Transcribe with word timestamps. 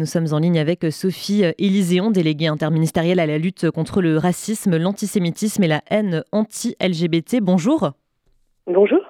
Nous 0.00 0.06
sommes 0.06 0.32
en 0.32 0.38
ligne 0.38 0.60
avec 0.60 0.86
Sophie 0.92 1.42
Élyséon, 1.58 2.12
déléguée 2.12 2.46
interministérielle 2.46 3.18
à 3.18 3.26
la 3.26 3.36
lutte 3.36 3.68
contre 3.72 4.00
le 4.00 4.16
racisme, 4.16 4.76
l'antisémitisme 4.76 5.64
et 5.64 5.66
la 5.66 5.82
haine 5.90 6.22
anti-LGBT. 6.30 7.40
Bonjour. 7.42 7.90
Bonjour. 8.68 9.00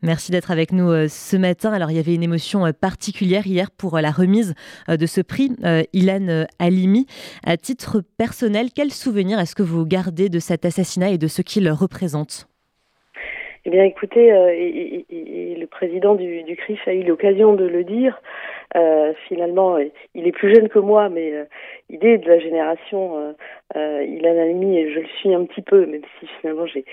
Merci 0.00 0.30
d'être 0.30 0.52
avec 0.52 0.70
nous 0.70 0.90
euh, 0.90 1.08
ce 1.08 1.36
matin. 1.36 1.72
Alors, 1.72 1.90
il 1.90 1.96
y 1.96 1.98
avait 1.98 2.14
une 2.14 2.22
émotion 2.22 2.66
euh, 2.66 2.70
particulière 2.72 3.48
hier 3.48 3.72
pour 3.72 3.96
euh, 3.96 4.00
la 4.00 4.12
remise 4.12 4.54
de 4.88 5.06
ce 5.06 5.20
prix, 5.22 5.56
Ilan 5.92 6.46
Halimi. 6.60 7.06
À 7.44 7.56
titre 7.56 8.00
personnel, 8.16 8.68
quel 8.72 8.92
souvenir 8.92 9.40
est-ce 9.40 9.56
que 9.56 9.64
vous 9.64 9.84
gardez 9.86 10.28
de 10.28 10.38
cet 10.38 10.64
assassinat 10.64 11.10
et 11.10 11.18
de 11.18 11.26
ce 11.26 11.42
qu'il 11.42 11.68
représente? 11.68 12.47
Eh 13.68 13.70
bien, 13.70 13.84
écoutez, 13.84 14.28
et, 14.28 15.54
le 15.54 15.66
président 15.66 16.14
du, 16.14 16.56
CRIF 16.56 16.88
a 16.88 16.94
eu 16.94 17.02
l'occasion 17.02 17.52
de 17.52 17.66
le 17.66 17.84
dire. 17.84 18.18
Euh, 18.76 19.12
finalement, 19.26 19.76
il 20.14 20.26
est 20.26 20.32
plus 20.32 20.54
jeune 20.54 20.70
que 20.70 20.78
moi, 20.78 21.10
mais 21.10 21.34
euh, 21.34 21.44
il 21.90 22.02
est 22.02 22.16
de 22.16 22.26
la 22.26 22.38
génération 22.38 23.18
euh, 23.18 23.32
euh 23.76 24.02
il 24.08 24.26
a 24.26 24.30
ami 24.30 24.78
et 24.78 24.90
je 24.90 25.00
le 25.00 25.06
suis 25.18 25.34
un 25.34 25.44
petit 25.44 25.60
peu, 25.60 25.84
même 25.84 26.00
si 26.18 26.26
finalement 26.40 26.64
j'ai 26.64 26.86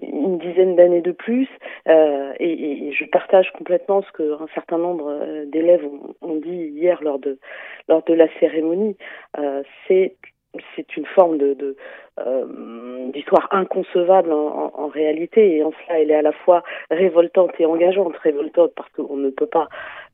une 0.00 0.38
dizaine 0.38 0.76
d'années 0.76 1.00
de 1.00 1.10
plus. 1.10 1.48
Et, 1.88 2.86
et, 2.88 2.92
je 2.92 3.04
partage 3.06 3.50
complètement 3.58 4.02
ce 4.02 4.12
qu'un 4.12 4.46
certain 4.54 4.78
nombre 4.78 5.44
d'élèves 5.46 5.84
ont, 5.84 6.14
ont, 6.22 6.36
dit 6.36 6.70
hier 6.72 7.02
lors 7.02 7.18
de 7.18 7.40
lors 7.88 8.04
de 8.04 8.14
la 8.14 8.28
cérémonie. 8.38 8.96
C'est 9.88 10.14
c'est 10.76 10.96
une 10.96 11.06
forme 11.06 11.38
de, 11.38 11.54
de 11.54 11.76
euh, 12.20 13.10
d'histoire 13.10 13.48
inconcevable 13.52 14.32
en, 14.32 14.72
en, 14.74 14.86
réalité. 14.88 15.56
Et 15.56 15.62
en 15.62 15.72
cela 15.72 16.00
elle 16.00 16.10
est 16.10 16.14
à 16.14 16.22
la 16.22 16.32
fois 16.32 16.62
révoltante 16.90 17.52
et 17.58 17.66
engageante. 17.66 18.16
Révoltante 18.18 18.72
parce 18.74 18.88
qu'on 18.90 19.16
ne 19.16 19.30
peut 19.30 19.46
pas 19.46 19.68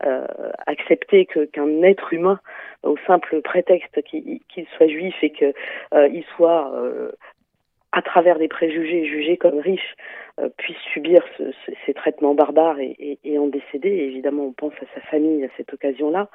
euh, 0.07 0.27
accepter 0.67 1.27
que 1.27 1.45
qu'un 1.45 1.83
être 1.83 2.13
humain 2.13 2.41
au 2.85 2.97
simple 3.07 3.41
prétexte 3.43 4.01
qu'il 4.03 4.67
soit 4.77 4.87
juif 4.87 5.15
et 5.23 5.31
qu'il 5.31 5.53
euh, 5.95 6.21
soit 6.37 6.73
euh, 6.75 7.11
à 7.99 8.03
travers 8.03 8.39
des 8.39 8.47
préjugés 8.47 9.05
jugés 9.07 9.37
comme 9.37 9.59
riches, 9.59 9.97
euh, 10.39 10.49
subir 10.93 11.25
ce, 11.37 11.43
ces 11.85 11.95
traitements 11.95 12.35
barbares 12.35 12.79
et, 12.79 12.95
et, 13.01 13.19
et, 13.25 13.39
en 13.39 13.49
décéder. 13.49 13.89
évidemment, 13.89 14.45
on 14.45 14.53
pense 14.53 14.75
à 14.81 14.87
sa 14.95 15.01
famille 15.11 15.45
à 15.45 15.49
cette 15.57 15.73
occasion-là. 15.73 16.29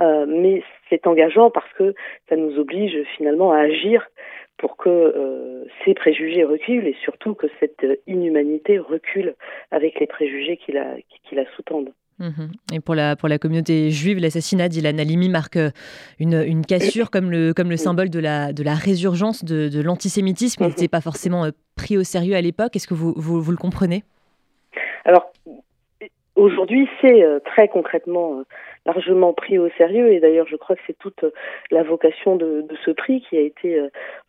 Euh, 0.00 0.26
mais 0.26 0.64
c'est 0.90 1.06
engageant 1.06 1.50
parce 1.50 1.72
que 1.74 1.94
ça 2.28 2.34
nous 2.34 2.58
oblige 2.58 3.00
finalement 3.16 3.52
à 3.52 3.60
agir 3.60 4.08
pour 4.56 4.76
que 4.76 4.88
euh, 4.88 5.64
ces 5.84 5.94
préjugés 5.94 6.42
reculent 6.42 6.88
et 6.88 6.96
surtout 7.04 7.34
que 7.34 7.46
cette 7.60 7.86
inhumanité 8.08 8.78
recule 8.78 9.36
avec 9.70 10.00
les 10.00 10.08
préjugés 10.08 10.56
qui 10.56 10.72
la, 10.72 10.96
qui 11.22 11.36
la 11.36 11.44
sous-tendent. 11.54 11.92
Mhm. 12.18 12.52
Et 12.72 12.80
pour 12.80 12.94
la, 12.94 13.16
pour 13.16 13.28
la 13.28 13.38
communauté 13.38 13.90
juive, 13.90 14.18
l'assassinat 14.18 14.68
d'Ilan 14.68 14.98
Halimi 14.98 15.28
marque 15.28 15.56
euh, 15.56 15.70
une, 16.20 16.42
une, 16.46 16.64
cassure 16.64 17.10
comme 17.10 17.30
le, 17.30 17.52
comme 17.52 17.70
le 17.70 17.76
symbole 17.76 18.08
de 18.08 18.20
la, 18.20 18.52
de 18.52 18.62
la 18.62 18.74
résurgence 18.74 19.44
de, 19.44 19.68
de 19.68 19.80
l'antisémitisme. 19.80 20.62
Il 20.64 20.68
n'était 20.68 20.88
pas 20.88 21.00
forcément 21.00 21.44
euh, 21.44 21.50
pris 21.74 21.98
au 21.98 22.04
sérieux 22.04 22.36
à 22.36 22.40
l'époque. 22.40 22.76
Est-ce 22.76 22.86
que 22.86 22.94
vous, 22.94 23.14
vous, 23.16 23.42
vous, 23.42 23.50
le 23.50 23.56
comprenez? 23.56 24.04
Alors, 25.04 25.32
aujourd'hui, 26.36 26.88
c'est 27.00 27.22
euh, 27.22 27.40
très 27.40 27.68
concrètement 27.68 28.42
largement 28.86 29.32
pris 29.32 29.58
au 29.58 29.68
sérieux. 29.78 30.12
Et 30.12 30.20
d'ailleurs 30.20 30.46
je 30.46 30.56
crois 30.56 30.76
que 30.76 30.82
c'est 30.86 30.98
toute 30.98 31.24
la 31.70 31.82
vocation 31.82 32.36
de, 32.36 32.62
de, 32.62 32.76
ce 32.84 32.90
prix 32.90 33.22
qui 33.22 33.36
a 33.38 33.40
été 33.40 33.80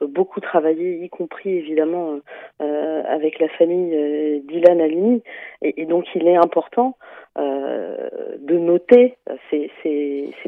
beaucoup 0.01 0.39
travaillé, 0.39 1.03
y 1.03 1.09
compris 1.09 1.57
évidemment 1.57 2.19
euh, 2.61 3.03
avec 3.05 3.39
la 3.39 3.49
famille 3.49 4.41
d'Ilan 4.41 4.79
Halimi. 4.79 5.23
Et, 5.61 5.85
donc 5.85 6.05
il 6.15 6.27
est 6.27 6.37
important 6.37 6.95
euh, 7.37 8.09
de 8.39 8.57
noter 8.57 9.17
ces, 9.49 9.69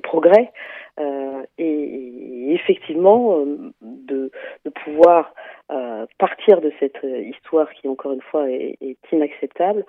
progrès 0.04 0.52
euh, 1.00 1.44
et, 1.58 2.54
effectivement 2.54 3.40
euh, 3.40 3.72
de, 3.82 4.32
de 4.66 4.70
pouvoir 4.70 5.34
euh, 5.72 6.06
partir 6.18 6.62
de 6.62 6.72
cette 6.80 7.00
histoire 7.04 7.70
qui 7.74 7.88
encore 7.88 8.14
une 8.14 8.22
fois 8.22 8.50
est, 8.50 8.78
est 8.82 8.98
inacceptable 9.12 9.86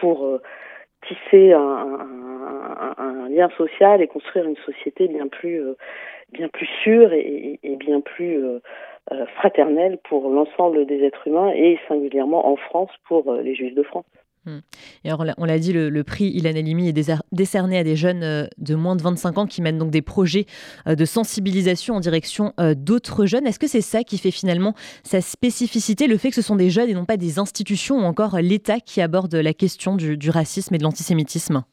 pour 0.00 0.40
tisser 1.06 1.52
un, 1.52 3.28
lien 3.28 3.48
social 3.56 4.00
et 4.00 4.06
construire 4.06 4.46
une 4.46 4.56
société 4.56 5.08
bien 5.08 5.28
plus 5.28 5.62
bien 6.32 6.48
plus 6.48 6.68
sûre 6.82 7.12
et, 7.12 7.58
et 7.62 7.76
bien 7.76 8.00
plus 8.00 8.42
fraternelle 9.36 9.98
pour 10.04 10.30
l'ensemble 10.30 10.86
des 10.86 11.02
êtres 11.04 11.26
humains 11.28 11.50
et 11.50 11.78
singulièrement 11.88 12.48
en 12.48 12.56
France 12.56 12.90
pour 13.06 13.32
les 13.34 13.54
Juifs 13.54 13.74
de 13.74 13.82
France. 13.82 14.06
Hmm. 14.46 14.58
Et 15.04 15.10
on 15.12 15.44
l'a 15.44 15.58
dit, 15.58 15.72
le, 15.72 16.04
prix 16.04 16.26
Ilan 16.28 16.50
Halimi 16.50 16.88
est 16.88 17.10
décerné 17.32 17.78
à 17.78 17.84
des 17.84 17.96
jeunes 17.96 18.22
euh, 18.22 18.46
de 18.58 18.76
moins 18.76 18.94
de 18.94 19.02
25 19.02 19.38
ans 19.38 19.46
qui 19.46 19.60
mènent 19.60 19.78
donc 19.78 19.90
des 19.90 20.02
projets 20.02 20.46
euh, 20.86 20.94
de 20.94 21.04
sensibilisation 21.04 21.96
en 21.96 22.00
direction 22.00 22.54
euh, 22.60 22.74
d'autres 22.76 23.26
jeunes. 23.26 23.46
Est-ce 23.46 23.58
que 23.58 23.66
c'est 23.66 23.80
ça 23.80 24.04
qui 24.04 24.18
fait 24.18 24.30
finalement 24.30 24.74
sa 25.02 25.20
spécificité, 25.20 26.06
le 26.06 26.16
fait 26.16 26.28
que 26.28 26.36
ce 26.36 26.42
sont 26.42 26.54
des 26.54 26.70
jeunes 26.70 26.88
et 26.88 26.94
non 26.94 27.04
pas 27.04 27.16
des 27.16 27.40
institutions 27.40 27.98
ou 27.98 28.04
encore 28.04 28.38
l'État 28.38 28.78
qui 28.78 29.00
aborde 29.00 29.34
la 29.34 29.52
question 29.52 29.96
du 29.96 30.30
racisme 30.30 30.74
et 30.76 30.78
de 30.78 30.84
l'antisémitisme? 30.84 31.64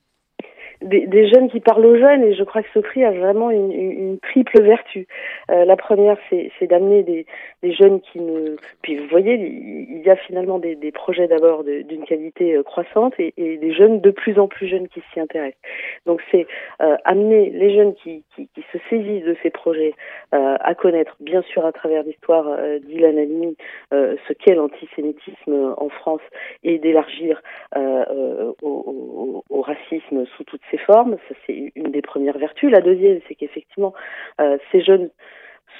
Des, 0.84 1.08
des, 1.08 1.28
jeunes 1.28 1.50
qui 1.50 1.60
parlent 1.60 1.86
aux 1.86 1.98
jeunes 1.98 2.24
et 2.24 2.34
je 2.34 2.44
crois 2.44 2.62
que 2.62 2.70
ce 2.74 2.80
prix 2.80 3.04
a 3.04 3.12
vraiment 3.12 3.52
une, 3.52 3.72
une, 3.72 4.20
triple 4.20 4.62
vertu. 4.62 5.08
Euh, 5.52 5.66
la 5.66 5.76
première, 5.76 6.18
c'est 6.30 6.68
d'amener 6.68 7.04
des, 7.04 7.26
des, 7.62 7.74
jeunes 7.74 8.02
qui 8.02 8.20
ne... 8.20 8.56
Puis 8.82 8.98
vous 8.98 9.08
voyez, 9.08 9.36
il 9.36 10.02
y 10.06 10.10
a 10.10 10.16
finalement 10.16 10.60
des, 10.60 10.76
des 10.76 10.92
projets 10.92 11.28
d'abord 11.28 11.64
d'une 11.64 12.06
qualité 12.06 12.56
euh, 12.56 12.64
croissante 12.64 13.14
et, 13.20 13.34
et, 13.38 13.58
des 13.58 13.74
jeunes 13.74 14.02
de 14.02 14.12
plus 14.12 14.40
en 14.40 14.48
plus 14.48 14.68
jeunes 14.68 14.88
qui 14.88 15.02
s'y 15.12 15.20
intéressent. 15.20 15.60
Donc 16.06 16.22
c'est 16.32 16.48
euh, 16.82 16.96
amener 17.06 17.50
les 17.50 17.76
jeunes 17.76 17.94
qui, 17.96 18.24
qui, 18.36 18.48
qui, 18.54 18.64
se 18.72 18.78
saisissent 18.90 19.26
de 19.26 19.36
ces 19.44 19.50
projets 19.50 19.94
euh, 20.34 20.56
à 20.60 20.76
connaître, 20.76 21.16
bien 21.20 21.42
sûr 21.44 21.66
à 21.66 21.72
travers 21.72 22.04
l'histoire 22.04 22.46
euh, 22.48 22.80
d'Ilan 22.80 23.18
Halimi, 23.18 23.56
euh, 23.94 24.16
ce 24.28 24.34
qu'est 24.34 24.56
l'antisémitisme 24.56 25.76
en 25.78 25.90
France 25.90 26.22
et 26.64 26.80
d'élargir 26.80 27.42
au, 27.76 28.54
au, 28.62 29.44
au 29.50 29.62
racisme 29.62 30.26
sous 30.36 30.44
toutes 30.44 30.62
ses 30.72 30.73
formes, 30.78 31.18
ça 31.28 31.36
c'est 31.46 31.72
une 31.76 31.92
des 31.92 32.02
premières 32.02 32.38
vertus. 32.38 32.72
La 32.72 32.82
deuxième, 32.82 33.20
c'est 33.28 33.36
qu'effectivement, 33.36 33.94
euh, 34.42 34.58
ces 34.72 34.82
jeunes 34.82 35.10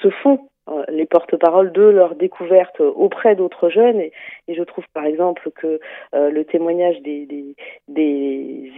se 0.02 0.10
font 0.10 0.48
euh, 0.68 0.82
les 0.88 1.04
porte-paroles 1.04 1.72
de 1.72 1.82
leur 1.82 2.14
découverte 2.14 2.80
auprès 2.80 3.36
d'autres 3.36 3.68
jeunes 3.68 4.00
et, 4.00 4.12
je 4.48 4.62
trouve 4.62 4.84
par 4.94 5.04
exemple 5.04 5.50
que 5.50 5.78
euh, 6.14 6.30
le 6.30 6.44
témoignage 6.44 7.00
des, 7.02 7.54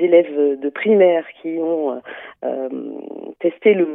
élèves 0.00 0.60
de 0.60 0.68
primaire 0.68 1.24
qui 1.40 1.58
ont 1.60 2.00
testé 3.40 3.74
le, 3.74 3.86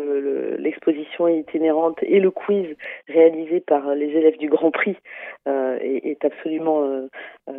itinérante 1.28 2.00
et 2.04 2.20
le 2.20 2.32
quiz 2.32 2.68
réalisé 3.08 3.60
par 3.60 3.96
les 3.96 4.08
élèves 4.08 4.38
du 4.38 4.50
Grand 4.50 4.72
Prix 4.72 4.96
euh, 5.48 5.78
est, 5.82 6.24
absolument 6.24 6.84
euh, 6.84 7.08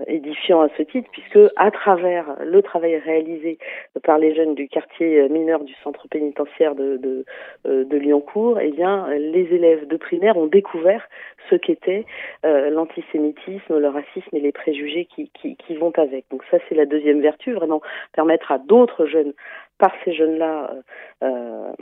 édifiant 0.07 0.61
à 0.61 0.69
ce 0.77 0.83
titre 0.83 1.09
puisque 1.13 1.39
à 1.57 1.71
travers 1.71 2.37
le 2.45 2.63
travail 2.63 2.99
réalisé 2.99 3.59
par 4.03 4.19
les 4.19 4.35
jeunes 4.35 4.55
du 4.55 4.69
quartier 4.69 5.29
mineur 5.29 5.61
du 5.65 5.75
centre 5.83 6.07
pénitentiaire 6.09 6.75
de, 6.75 6.97
de, 6.97 7.25
de 7.65 7.97
Lyoncourt, 7.99 8.61
eh 8.61 8.71
bien 8.71 9.09
les 9.11 9.55
élèves 9.55 9.87
de 9.87 9.97
primaire 9.97 10.37
ont 10.37 10.47
découvert 10.47 11.09
ce 11.51 11.57
qu'était 11.57 12.07
euh, 12.45 12.71
l'antisémitisme, 12.71 13.79
le 13.79 13.89
racisme 13.89 14.35
et 14.35 14.41
les 14.41 14.53
préjugés 14.53 15.07
qui, 15.07 15.31
vont 15.77 15.93
avec. 15.97 16.27
Donc 16.31 16.43
ça, 16.51 16.59
c'est 16.69 16.75
la 16.75 16.87
deuxième 16.87 17.21
vertu, 17.21 17.53
vraiment 17.53 17.81
permettre 18.13 18.53
à 18.53 18.59
d'autres 18.59 19.07
jeunes, 19.07 19.33
par 19.79 19.93
ces 20.05 20.13
jeunes-là, 20.13 20.75
euh, 21.23 21.29
euh 21.29 21.73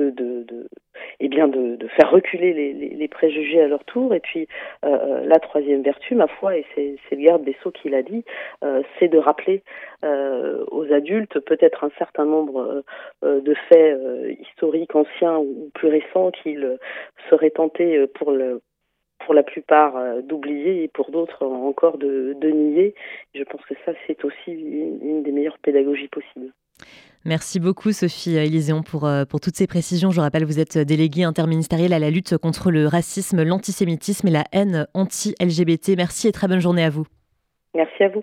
de, 0.00 0.68
eh 1.20 1.28
bien 1.28 1.48
de, 1.48 1.86
faire 1.96 2.10
reculer 2.10 2.52
les, 2.52 3.08
préjugés 3.08 3.60
à 3.60 3.68
leur 3.68 3.84
tour. 3.84 4.14
Et 4.14 4.20
puis 4.20 4.48
euh, 4.84 4.88
euh 4.88 5.26
la 5.26 5.38
troisième 5.38 5.82
vertu, 5.82 6.14
ma 6.14 6.26
foi, 6.26 6.56
et 6.56 6.64
c'est 6.74 6.96
le 7.10 7.22
garde 7.22 7.44
des 7.44 7.54
Sceaux 7.60 7.70
qui 7.70 7.88
l'a 7.88 8.02
dit, 8.02 8.24
euh, 8.64 8.82
c'est 8.98 9.08
de 9.08 9.18
rappeler 9.18 9.62
aux 10.70 10.92
adultes 10.92 11.40
peut-être 11.40 11.82
un 11.82 11.90
certain 11.98 12.24
nombre 12.24 12.84
de 13.22 13.54
faits 13.68 13.98
historiques 14.40 14.94
anciens 14.94 15.38
ou 15.38 15.70
plus 15.74 15.88
récents 15.88 16.30
qu'ils 16.30 16.78
seraient 17.28 17.50
tentés 17.50 18.06
pour 18.14 18.30
le 18.30 18.60
pour 19.24 19.34
la 19.34 19.42
plupart 19.42 20.22
d'oublier 20.22 20.84
et 20.84 20.88
pour 20.88 21.10
d'autres 21.10 21.44
encore 21.44 21.98
de, 21.98 22.34
nier. 22.42 22.94
Je 23.34 23.42
pense 23.42 23.60
que 23.66 23.74
ça, 23.84 23.92
c'est 24.06 24.24
aussi 24.24 24.52
une 24.52 25.24
des 25.24 25.32
meilleures 25.32 25.58
pédagogies 25.58 26.08
possibles. 26.08 26.52
Merci 27.24 27.60
beaucoup 27.60 27.92
Sophie 27.92 28.36
Élyséon 28.36 28.82
pour, 28.82 29.06
euh, 29.06 29.24
pour 29.24 29.40
toutes 29.40 29.56
ces 29.56 29.66
précisions. 29.66 30.10
Je 30.10 30.20
rappelle, 30.20 30.44
vous 30.44 30.60
êtes 30.60 30.78
déléguée 30.78 31.24
interministérielle 31.24 31.92
à 31.92 31.98
la 31.98 32.10
lutte 32.10 32.38
contre 32.38 32.70
le 32.70 32.86
racisme, 32.86 33.42
l'antisémitisme 33.42 34.28
et 34.28 34.30
la 34.30 34.44
haine 34.52 34.86
anti-LGBT. 34.94 35.96
Merci 35.96 36.28
et 36.28 36.32
très 36.32 36.48
bonne 36.48 36.60
journée 36.60 36.84
à 36.84 36.90
vous. 36.90 37.06
Merci 37.74 38.02
à 38.04 38.08
vous. 38.08 38.22